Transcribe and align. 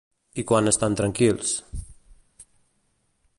I 0.43 0.45
quan 0.51 0.69
estan 0.71 0.95
tranquils? 1.01 1.51